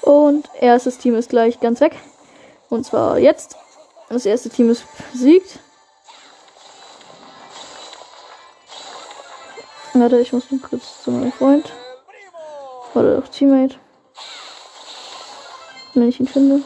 Und 0.00 0.48
erstes 0.60 0.98
Team 0.98 1.14
ist 1.14 1.30
gleich 1.30 1.60
ganz 1.60 1.80
weg. 1.80 1.94
Und 2.70 2.84
zwar 2.84 3.20
jetzt. 3.20 3.56
Das 4.08 4.26
erste 4.26 4.50
Team 4.50 4.68
ist 4.68 4.84
besiegt. 5.12 5.60
Warte, 9.94 10.18
ich 10.18 10.32
muss 10.32 10.50
noch 10.50 10.68
kurz 10.68 11.04
zu 11.04 11.12
meinem 11.12 11.30
Freund. 11.30 11.72
Oder 12.94 13.18
auch 13.18 13.28
Teammate. 13.28 13.76
Wenn 15.94 16.08
ich 16.08 16.20
ihn 16.20 16.26
finde. 16.26 16.62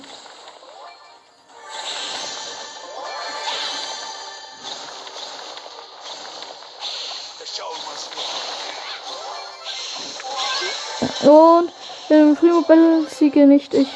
Und 11.23 11.73
im 12.09 12.37
Primo 12.37 12.61
Battle 12.63 13.07
siege 13.09 13.47
nicht 13.47 13.75
ich. 13.75 13.89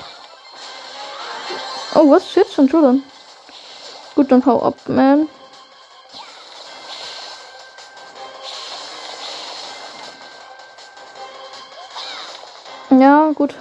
Oh, 1.94 2.10
was? 2.10 2.30
Shit, 2.30 2.48
schon 2.48 2.68
schon. 2.68 3.02
Gut, 4.14 4.30
dann 4.32 4.44
hau 4.46 4.62
ab, 4.62 4.76
man. 4.86 5.28
Ja, 13.00 13.32
gut. 13.34 13.54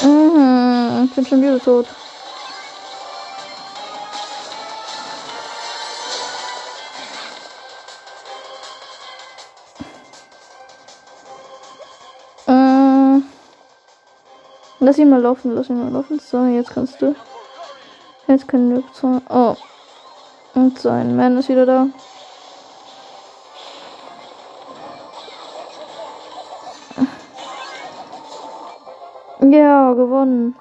Mhm, 0.00 1.06
ich 1.06 1.14
bin 1.16 1.26
schon 1.26 1.42
wieder 1.42 1.58
tot. 1.58 1.86
Äh, 12.46 13.20
Lass 14.78 14.98
ihn 14.98 15.10
mal 15.10 15.20
laufen, 15.20 15.56
lass 15.56 15.68
ihn 15.68 15.80
mal 15.80 15.90
laufen. 15.90 16.20
So, 16.20 16.44
jetzt 16.44 16.70
kannst 16.70 17.02
du. 17.02 17.16
Jetzt 18.30 18.46
können 18.46 18.76
wir 18.76 18.92
zu. 18.92 19.20
Oh. 19.28 19.56
Und 20.54 20.78
sein 20.78 21.16
Mann 21.16 21.36
ist 21.36 21.48
wieder 21.48 21.66
da. 21.66 21.88
Ja, 29.40 29.94
gewonnen. 29.94 30.54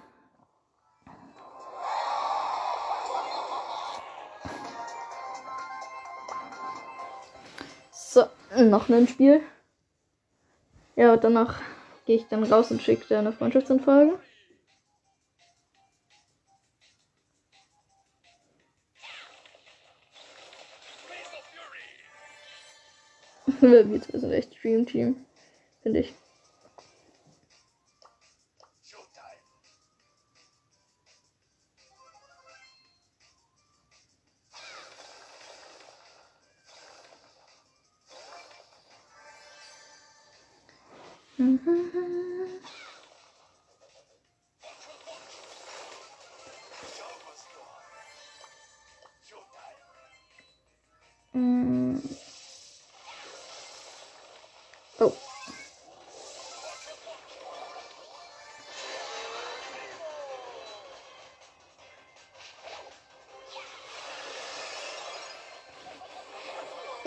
So, 7.91 8.23
noch 8.57 8.89
ein 8.89 9.07
Spiel. 9.07 9.43
Ja, 10.95 11.17
danach 11.17 11.61
gehe 12.07 12.15
ich 12.15 12.27
dann 12.29 12.43
raus 12.45 12.71
und 12.71 12.81
schicke 12.81 13.05
dir 13.09 13.19
eine 13.19 13.31
Freundschaftsanfrage. 13.31 14.17
Wir 23.71 24.01
zwei 24.01 24.17
sind 24.17 24.31
echt 24.31 24.63
Dream 24.63 24.85
Team, 24.85 25.15
finde 25.83 25.99
ich. 25.99 26.13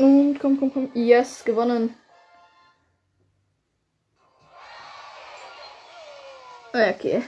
Und 0.02 0.40
komm, 0.40 0.58
komm, 0.58 0.72
komm. 0.72 0.90
Yes, 0.94 1.44
gewonnen. 1.44 1.94
Okay. 6.74 7.22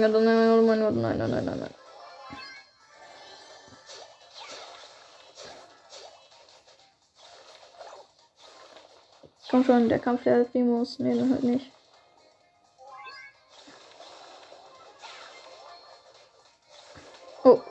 Mein 0.00 0.12
Gott, 0.12 0.20
oh 0.20 0.24
nein, 0.24 0.58
oh 0.58 0.62
mein 0.62 0.80
Gott, 0.80 0.94
nein, 0.94 1.18
nein, 1.18 1.30
nein, 1.30 1.44
nein, 1.44 1.60
nein. 1.60 1.74
Komm 9.50 9.64
schon, 9.64 9.88
der 9.88 9.98
Kampf 9.98 10.24
der 10.24 10.44
Primus. 10.44 10.98
Nee, 10.98 11.16
dann 11.16 11.30
halt 11.30 11.42
nicht. 11.42 11.70
Oh. 17.44 17.62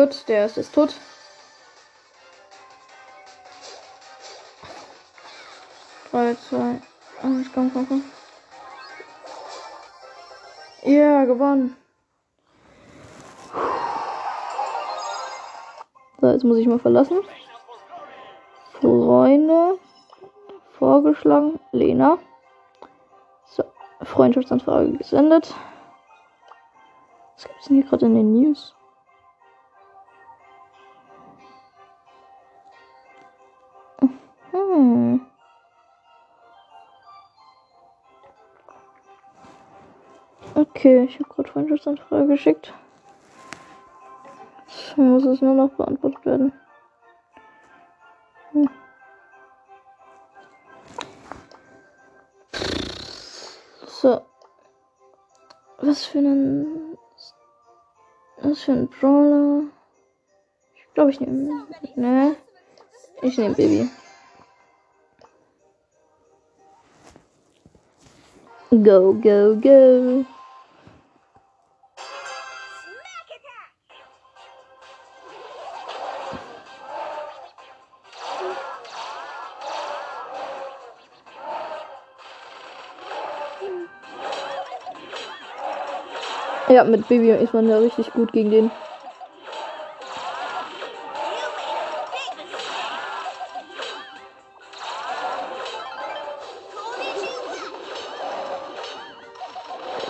Gut, 0.00 0.26
der 0.28 0.46
ist 0.46 0.56
jetzt 0.56 0.74
tot. 0.74 0.94
Drei, 6.10 6.34
zwei, 6.36 6.80
eins, 7.22 7.52
komm, 7.52 7.70
komm, 7.70 7.86
komm. 7.86 8.04
Ja, 10.84 11.26
gewonnen. 11.26 11.76
So, 16.22 16.28
jetzt 16.28 16.44
muss 16.44 16.56
ich 16.56 16.66
mal 16.66 16.78
verlassen. 16.78 17.18
Freunde. 18.80 19.78
Vorgeschlagen. 20.78 21.60
Lena. 21.72 22.16
So, 23.44 23.64
Freundschaftsanfrage 24.02 24.92
gesendet. 24.92 25.54
Was 27.34 27.44
gibt's 27.44 27.66
denn 27.66 27.76
hier 27.76 27.84
gerade 27.84 28.06
in 28.06 28.14
den 28.14 28.32
News? 28.32 28.74
Okay, 40.80 41.04
ich 41.04 41.20
habe 41.20 41.28
gerade 41.28 41.50
Freundschaftsanfrage 41.50 42.26
geschickt. 42.26 42.72
Jetzt 44.66 44.96
muss 44.96 45.26
es 45.26 45.42
nur 45.42 45.52
noch 45.52 45.68
beantwortet 45.72 46.24
werden. 46.24 46.54
Hm. 48.52 48.70
So. 53.86 54.22
Was 55.82 56.06
für 56.06 56.16
einen. 56.20 56.96
Was 58.40 58.62
für 58.62 58.72
ein 58.72 58.88
Brawler. 58.88 59.64
Ich 60.76 60.94
glaube, 60.94 61.10
ich 61.10 61.20
nehme. 61.20 61.66
Ne. 61.94 62.36
Ich 63.20 63.36
nehme 63.36 63.54
Baby. 63.54 63.90
Go, 68.70 69.12
go, 69.12 69.60
go. 69.60 70.24
Ja, 86.70 86.84
mit 86.84 87.08
Baby 87.08 87.32
ist 87.32 87.52
man 87.52 87.68
ja 87.68 87.78
richtig 87.78 88.12
gut 88.12 88.32
gegen 88.32 88.52
den. 88.52 88.70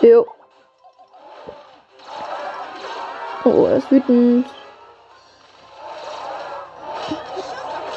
Jo. 0.02 0.26
Oh, 3.44 3.64
er 3.64 3.76
ist 3.78 3.90
wütend. 3.90 4.44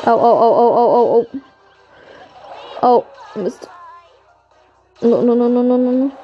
Au, 0.05 0.11
au, 0.11 0.37
au, 0.39 0.53
au, 0.55 0.73
au, 0.73 0.95
au, 0.95 1.27
au. 2.81 2.87
Au, 2.87 3.03
Mist. 3.35 3.69
No, 5.01 5.21
no, 5.21 5.35
no, 5.35 5.49
no, 5.49 5.63
no, 5.63 5.77
no, 5.77 5.91
no. 5.91 6.22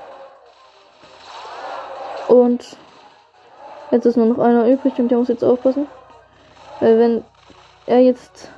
Und 2.40 2.78
jetzt 3.92 4.06
ist 4.06 4.16
nur 4.18 4.26
noch 4.26 4.40
einer 4.40 4.68
übrig 4.68 5.00
und 5.00 5.10
der 5.10 5.18
muss 5.18 5.28
jetzt 5.28 5.44
aufpassen. 5.44 5.88
Weil 6.80 6.98
wenn 7.00 7.24
er 7.86 8.00
jetzt 8.00 8.50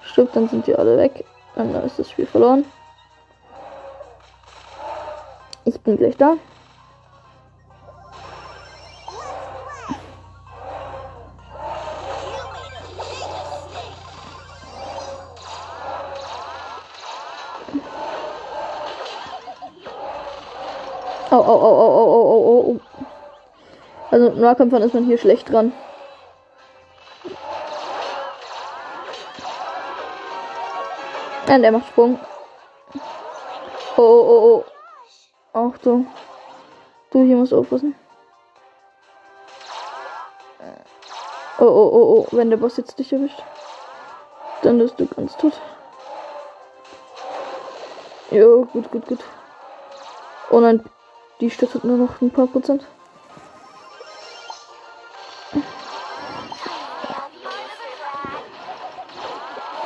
stirbt, 0.00 0.36
dann 0.36 0.48
sind 0.48 0.66
die 0.66 0.76
alle 0.76 0.96
weg. 0.96 1.24
Dann 1.54 1.74
ist 1.74 1.98
das 1.98 2.10
Spiel 2.10 2.26
verloren. 2.26 2.64
Ich 5.64 5.80
bin 5.80 5.96
gleich 5.96 6.16
da. 6.16 6.36
Au, 21.30 21.40
au, 21.40 21.42
au, 21.42 21.74
au, 21.74 21.90
au, 21.90 22.22
au, 22.30 22.46
au, 22.46 22.74
au. 22.74 22.83
Also 24.14 24.30
Nahkämpfern 24.30 24.82
ist 24.82 24.94
man 24.94 25.06
hier 25.06 25.18
schlecht 25.18 25.50
dran. 25.50 25.72
Ja, 31.48 31.58
der 31.58 31.72
macht 31.72 31.88
Sprung. 31.88 32.20
Oh, 33.96 34.02
oh, 34.02 34.38
oh, 34.38 34.64
oh. 35.52 35.58
Achtung. 35.58 36.06
Du 37.10 37.24
hier 37.24 37.34
musst 37.34 37.52
aufpassen. 37.52 37.96
Oh, 41.58 41.64
oh, 41.64 41.66
oh, 41.66 42.14
oh. 42.14 42.26
Wenn 42.30 42.50
der 42.50 42.58
Boss 42.58 42.76
jetzt 42.76 42.96
dich 43.00 43.12
erwischt, 43.12 43.42
dann 44.62 44.78
bist 44.78 44.94
du 45.00 45.06
ganz 45.06 45.36
tot. 45.36 45.60
Jo, 48.30 48.64
gut, 48.66 48.92
gut, 48.92 49.08
gut. 49.08 49.24
Oh 50.50 50.60
nein, 50.60 50.84
die 51.40 51.50
Stadt 51.50 51.74
hat 51.74 51.82
nur 51.82 51.96
noch 51.96 52.20
ein 52.20 52.30
paar 52.30 52.46
Prozent. 52.46 52.86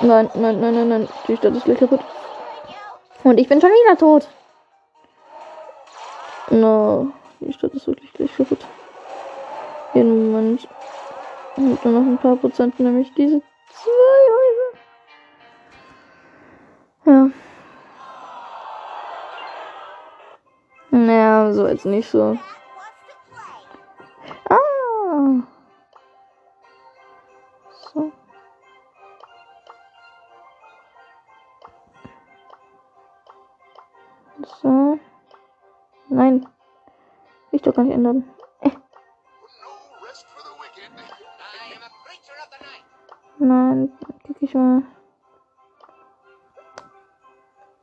Nein, 0.08 0.30
nein, 0.36 0.58
nein, 0.58 0.74
nein, 0.74 0.88
nein. 0.88 1.08
Die 1.28 1.36
Stadt 1.36 1.54
ist 1.54 1.64
gleich 1.66 1.78
kaputt. 1.78 2.00
Und 3.24 3.38
ich 3.38 3.46
bin 3.46 3.60
schon 3.60 3.68
wieder 3.68 3.98
tot. 3.98 4.26
No, 6.48 7.12
die 7.40 7.52
Stadt 7.52 7.74
ist 7.74 7.86
wirklich 7.86 8.10
gleich 8.14 8.34
kaputt. 8.34 8.64
Jeden 9.92 10.32
Moment. 10.32 10.66
Und 11.56 11.84
nur 11.84 11.92
noch 11.92 12.06
ein 12.06 12.16
paar 12.16 12.36
Prozent, 12.36 12.80
nämlich 12.80 13.12
diese 13.12 13.42
zwei 13.70 14.22
Häuser. 14.38 14.78
Ja. 17.04 17.30
Naja, 20.90 21.52
so 21.52 21.66
jetzt 21.66 21.84
nicht 21.84 22.08
so. 22.08 22.38
Nein, 43.38 43.92
krieg 44.24 44.36
ich 44.40 44.54
mal. 44.54 44.82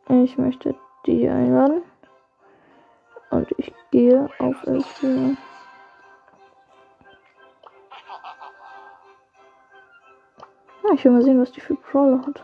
Ich 0.10 0.38
möchte 0.38 0.76
die 1.06 1.28
einladen. 1.28 1.84
Und 3.32 3.52
ich 3.58 3.74
gehe 3.92 4.30
auf 4.40 4.56
F4. 4.64 5.38
Ah, 10.84 10.94
ich 10.94 11.04
will 11.04 11.12
mal 11.12 11.24
sehen, 11.24 11.42
was 11.42 11.52
die 11.52 11.62
für 11.62 11.76
Brawler 11.76 12.26
hat. 12.26 12.44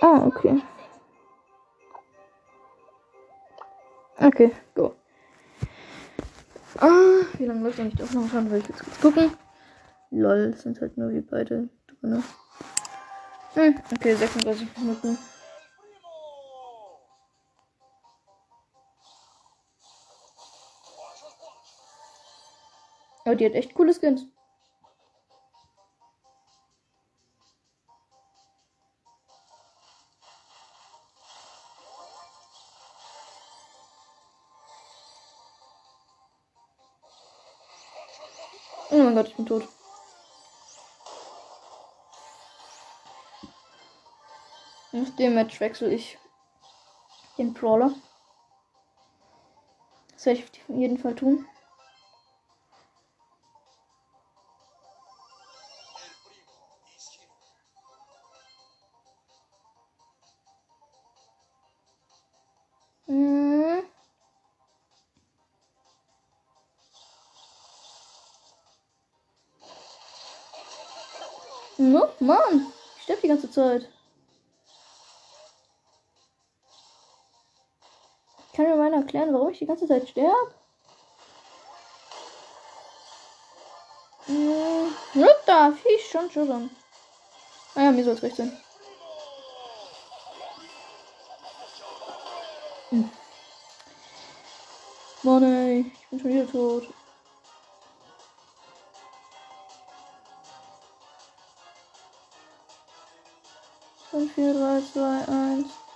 Ah, 0.00 0.24
okay. 0.26 0.62
Okay, 4.18 4.52
go. 4.74 4.94
Ah, 6.78 7.24
wie 7.38 7.46
lange 7.46 7.64
läuft 7.64 7.80
eigentlich 7.80 7.96
die 7.96 8.02
Aufnahme 8.02 8.28
schon? 8.28 8.50
Will 8.50 8.58
ich 8.58 8.68
jetzt 8.68 8.84
kurz 8.84 9.00
gucken. 9.00 9.32
Lol, 10.10 10.54
sind 10.54 10.80
halt 10.80 10.96
nur 10.96 11.10
wir 11.10 11.26
beide 11.26 11.68
drin. 12.00 12.22
Hm, 13.54 13.74
okay, 13.92 14.14
36 14.14 14.68
Minuten. 14.78 15.18
Aber 23.24 23.34
die 23.34 23.46
hat 23.46 23.54
echt 23.54 23.74
coole 23.74 23.92
Skins. 23.92 24.26
Dem 45.20 45.34
Match 45.34 45.60
wechsle 45.60 45.92
ich 45.92 46.18
den 47.36 47.52
Brawler. 47.52 47.94
Das 50.12 50.26
werde 50.26 50.40
ich 50.40 50.46
auf 50.62 50.76
jeden 50.76 50.98
Fall 50.98 51.14
tun. 51.14 51.46
Hm. 63.06 63.82
No, 71.76 72.08
Mann, 72.20 72.66
ich 72.96 73.02
sterbe 73.02 73.22
die 73.22 73.28
ganze 73.28 73.50
Zeit. 73.50 73.90
Erklären, 79.10 79.34
warum 79.34 79.50
ich 79.50 79.58
die 79.58 79.66
ganze 79.66 79.88
Zeit 79.88 80.08
sterbe? 80.08 80.34
Hm, 84.26 84.94
da, 85.46 85.72
ich 85.96 86.08
schon, 86.08 86.30
schon, 86.30 86.46
schon. 86.46 86.70
Ah 87.74 87.84
ja, 87.84 87.90
mir 87.90 88.04
soll 88.04 88.14
es 88.14 88.22
recht 88.22 88.36
sein. 88.36 88.56
Hm. 92.90 93.10
Mann, 95.22 95.42
ey, 95.42 95.92
ich 95.92 96.08
bin 96.08 96.20
schon 96.20 96.30
wieder 96.30 96.50
tot. 96.50 96.86
Fünf, 104.10 104.34
vier, 104.34 104.54
drei, 104.54 104.80
zwei, 104.92 105.28
eins. 105.28 105.89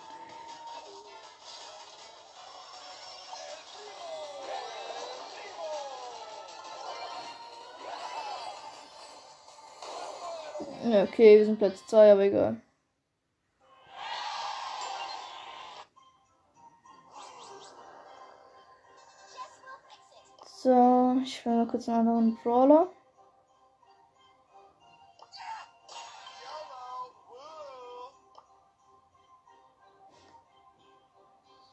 Ja, 10.95 11.03
okay, 11.03 11.39
wir 11.41 11.45
sind 11.45 11.59
Platz 11.59 11.85
2, 11.89 12.13
aber 12.13 12.21
egal. 12.21 12.61
So, 20.47 21.21
ich 21.25 21.45
will 21.45 21.57
mal 21.57 21.67
kurz 21.67 21.89
einen 21.89 21.99
anderen 21.99 22.39
Brawler. 22.45 22.87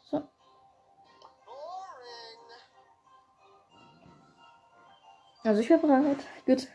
So. 0.09 0.23
Also 5.43 5.61
ich 5.61 5.67
bin 5.67 5.79
bereit. 5.79 6.25
Gut. 6.47 6.67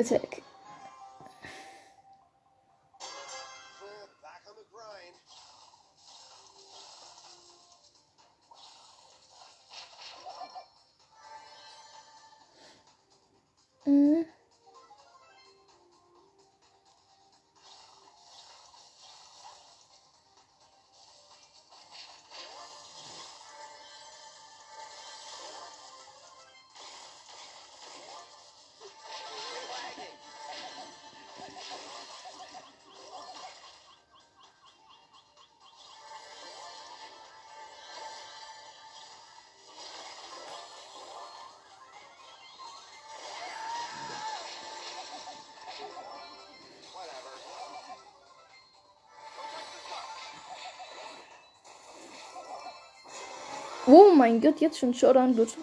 So. 0.00 0.16
Attack. 0.16 0.42
Ոու 53.92 54.12
մայն 54.18 54.36
գոդ, 54.44 54.60
ես 54.64 54.78
շնչոր 54.80 55.18
անդուր։ 55.22 55.56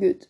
Gut. 0.00 0.28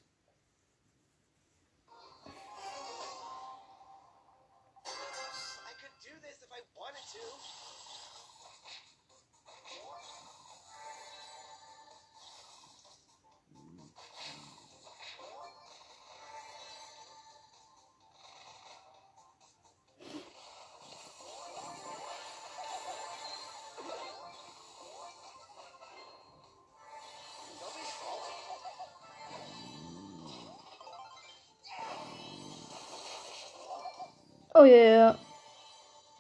Oh 34.60 34.64
ja, 34.64 34.74
yeah, 34.74 34.96
ja. 35.12 35.18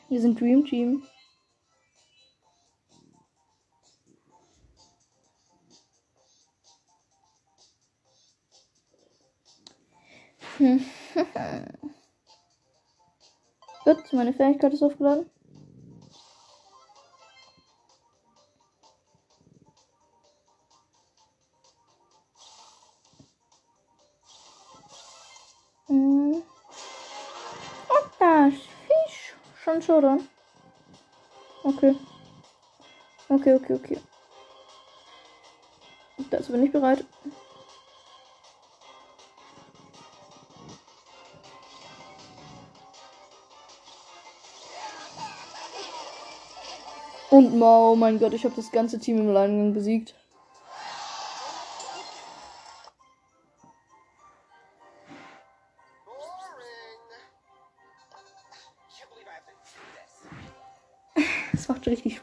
Wir 0.08 0.20
sind 0.20 0.40
Dream 0.40 0.64
Team. 0.64 1.02
Hm. 10.58 10.84
Gut, 13.84 14.12
meine 14.12 14.32
Fähigkeit 14.32 14.72
ist 14.72 14.84
aufgeladen. 14.84 15.28
So 29.88 30.02
dann. 30.02 30.28
Okay. 31.64 31.96
Okay, 33.30 33.54
okay, 33.54 33.74
okay. 33.74 33.98
Dazu 36.30 36.52
bin 36.52 36.62
ich 36.62 36.72
bereit. 36.72 37.06
Und 47.30 47.62
oh 47.62 47.96
mein 47.96 48.18
Gott, 48.18 48.34
ich 48.34 48.44
habe 48.44 48.54
das 48.56 48.70
ganze 48.70 48.98
Team 48.98 49.16
im 49.16 49.30
Alleingang 49.30 49.72
besiegt. 49.72 50.17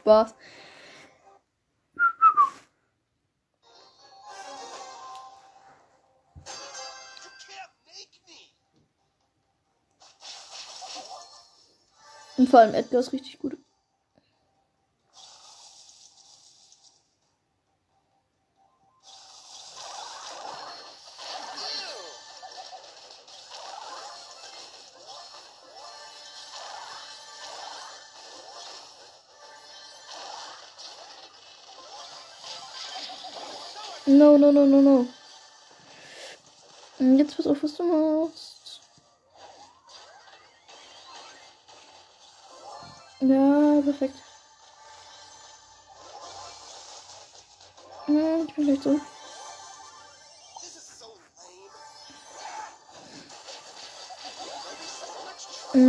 Spaß. 0.06 0.34
Und 12.36 12.48
vor 12.48 12.60
allem 12.60 12.74
Edgar 12.74 13.00
ist 13.00 13.12
richtig 13.12 13.38
gut. 13.40 13.56
No, 34.46 34.52
no, 34.52 34.64
no, 34.64 34.80
no. 34.80 35.18
Und 36.98 37.16
Jetzt 37.18 37.36
pass 37.36 37.46
auf, 37.46 37.62
was 37.62 37.74
du 37.76 37.84
machst. 37.84 38.84
Ja, 43.20 43.82
perfekt. 43.84 44.24
Hm, 48.08 48.46
Ich 48.48 48.54
bin 48.56 48.64
gleich 48.64 48.82
so. 48.82 49.06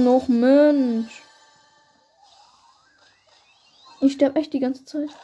Noch 0.05 0.27
Mensch. 0.27 1.27
Ich 3.99 4.13
sterbe 4.13 4.39
echt 4.39 4.53
die 4.53 4.59
ganze 4.59 4.85
Zeit. 4.85 5.19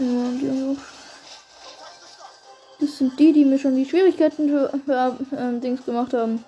Ja, 0.00 0.30
die. 0.40 0.76
Das 2.80 2.96
sind 2.96 3.18
die, 3.18 3.34
die 3.34 3.44
mir 3.44 3.58
schon 3.58 3.76
die 3.76 3.84
Schwierigkeiten 3.84 4.48
für, 4.48 4.72
für 4.86 5.18
ähm, 5.36 5.60
Dings 5.60 5.84
gemacht 5.84 6.14
haben. 6.14 6.42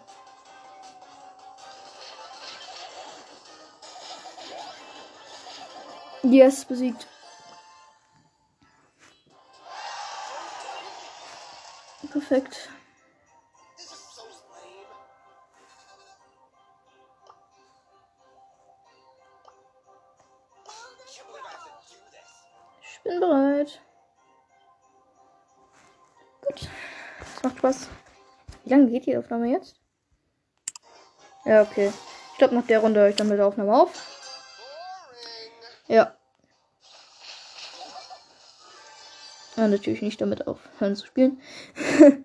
Yes, 6.22 6.64
besiegt. 6.64 7.06
Perfekt. 12.10 12.70
Spaß. 27.62 27.86
Wie 28.64 28.70
lange 28.70 28.90
geht 28.90 29.06
die 29.06 29.16
Aufnahme 29.16 29.46
jetzt? 29.46 29.76
Ja, 31.44 31.62
okay. 31.62 31.92
Ich 32.32 32.38
glaube, 32.38 32.56
nach 32.56 32.66
der 32.66 32.80
Runde 32.80 32.98
höre 32.98 33.10
ich 33.10 33.14
dann 33.14 33.28
mit 33.28 33.38
der 33.38 33.46
Aufnahme 33.46 33.72
auf. 33.72 33.92
Ja. 35.86 36.16
Ja, 39.56 39.68
natürlich 39.68 40.02
nicht 40.02 40.20
damit 40.20 40.48
aufhören 40.48 40.96
zu 40.96 41.06
spielen. 41.06 41.40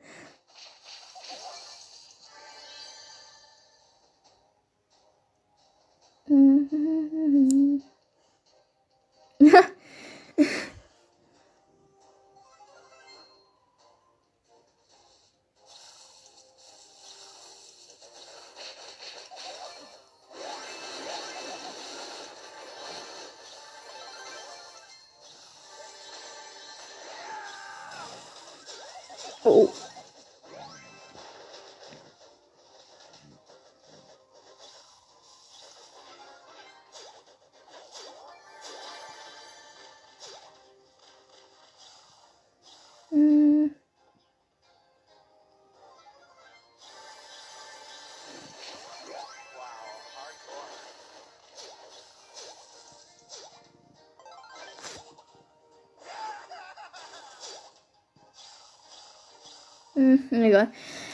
Hm, 59.98 60.30
egal. 60.32 60.68
Hm, 60.68 61.07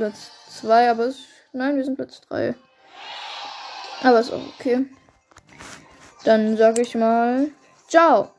Platz 0.00 0.30
2, 0.62 0.92
aber 0.92 1.08
es 1.08 1.18
Nein, 1.52 1.76
wir 1.76 1.84
sind 1.84 1.96
Platz 1.96 2.22
3. 2.22 2.54
Aber 4.02 4.20
ist 4.20 4.32
auch 4.32 4.40
okay. 4.58 4.86
Dann 6.24 6.56
sage 6.56 6.80
ich 6.80 6.94
mal, 6.94 7.50
ciao. 7.86 8.30